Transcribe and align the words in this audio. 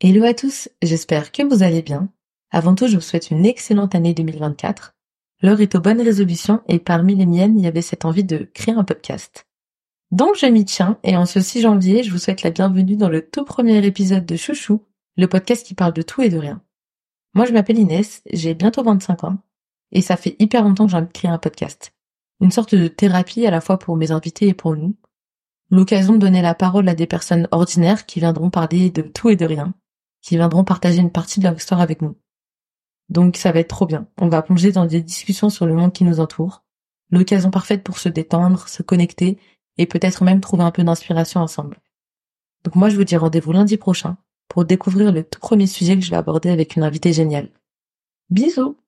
Hello 0.00 0.24
à 0.24 0.34
tous, 0.34 0.68
j'espère 0.82 1.30
que 1.30 1.44
vous 1.44 1.62
allez 1.62 1.80
bien. 1.80 2.08
Avant 2.50 2.74
tout, 2.74 2.88
je 2.88 2.96
vous 2.96 3.00
souhaite 3.00 3.30
une 3.30 3.46
excellente 3.46 3.94
année 3.94 4.12
2024. 4.12 4.92
L'heure 5.40 5.60
est 5.60 5.76
aux 5.76 5.80
bonnes 5.80 6.00
résolutions 6.00 6.62
et 6.66 6.80
parmi 6.80 7.14
les 7.14 7.26
miennes, 7.26 7.56
il 7.56 7.64
y 7.64 7.68
avait 7.68 7.80
cette 7.80 8.04
envie 8.04 8.24
de 8.24 8.38
créer 8.52 8.74
un 8.74 8.82
podcast. 8.82 9.46
Donc 10.10 10.34
je 10.36 10.46
m'y 10.46 10.64
tiens 10.64 10.98
et 11.04 11.16
en 11.16 11.26
ce 11.26 11.40
6 11.40 11.62
janvier, 11.62 12.02
je 12.02 12.10
vous 12.10 12.18
souhaite 12.18 12.42
la 12.42 12.50
bienvenue 12.50 12.96
dans 12.96 13.08
le 13.08 13.24
tout 13.24 13.44
premier 13.44 13.86
épisode 13.86 14.26
de 14.26 14.34
Chouchou, 14.34 14.82
le 15.16 15.28
podcast 15.28 15.64
qui 15.64 15.74
parle 15.74 15.92
de 15.92 16.02
tout 16.02 16.22
et 16.22 16.28
de 16.28 16.38
rien. 16.38 16.60
Moi 17.34 17.46
je 17.46 17.52
m'appelle 17.52 17.78
Inès, 17.78 18.22
j'ai 18.32 18.54
bientôt 18.54 18.82
25 18.82 19.22
ans 19.22 19.38
et 19.92 20.02
ça 20.02 20.16
fait 20.16 20.34
hyper 20.40 20.64
longtemps 20.64 20.86
que 20.86 20.90
j'ai 20.90 20.98
envie 20.98 21.06
de 21.06 21.12
créer 21.12 21.30
un 21.30 21.38
podcast. 21.38 21.94
Une 22.40 22.50
sorte 22.50 22.74
de 22.74 22.88
thérapie 22.88 23.46
à 23.46 23.52
la 23.52 23.60
fois 23.60 23.78
pour 23.78 23.96
mes 23.96 24.10
invités 24.10 24.48
et 24.48 24.54
pour 24.54 24.74
nous. 24.76 24.96
L'occasion 25.70 26.14
de 26.14 26.18
donner 26.18 26.42
la 26.42 26.54
parole 26.54 26.88
à 26.88 26.96
des 26.96 27.06
personnes 27.06 27.46
ordinaires 27.52 28.06
qui 28.06 28.18
viendront 28.18 28.50
parler 28.50 28.90
de 28.90 29.02
tout 29.02 29.30
et 29.30 29.36
de 29.36 29.46
rien, 29.46 29.72
qui 30.24 30.36
viendront 30.36 30.64
partager 30.64 31.00
une 31.00 31.12
partie 31.12 31.38
de 31.38 31.44
leur 31.44 31.54
histoire 31.54 31.82
avec 31.82 32.00
nous. 32.00 32.16
Donc 33.10 33.36
ça 33.36 33.52
va 33.52 33.60
être 33.60 33.68
trop 33.68 33.84
bien. 33.84 34.08
On 34.18 34.28
va 34.28 34.40
plonger 34.40 34.72
dans 34.72 34.86
des 34.86 35.02
discussions 35.02 35.50
sur 35.50 35.66
le 35.66 35.74
monde 35.74 35.92
qui 35.92 36.02
nous 36.02 36.18
entoure. 36.18 36.64
L'occasion 37.10 37.50
parfaite 37.50 37.84
pour 37.84 37.98
se 37.98 38.08
détendre, 38.08 38.66
se 38.66 38.82
connecter 38.82 39.38
et 39.76 39.84
peut-être 39.84 40.24
même 40.24 40.40
trouver 40.40 40.62
un 40.62 40.70
peu 40.70 40.82
d'inspiration 40.82 41.40
ensemble. 41.40 41.78
Donc 42.64 42.74
moi 42.74 42.88
je 42.88 42.96
vous 42.96 43.04
dis 43.04 43.18
rendez-vous 43.18 43.52
lundi 43.52 43.76
prochain 43.76 44.16
pour 44.48 44.64
découvrir 44.64 45.12
le 45.12 45.24
tout 45.24 45.40
premier 45.40 45.66
sujet 45.66 45.94
que 45.94 46.02
je 46.02 46.10
vais 46.10 46.16
aborder 46.16 46.48
avec 46.48 46.74
une 46.74 46.84
invitée 46.84 47.12
géniale. 47.12 47.50
Bisous 48.30 48.78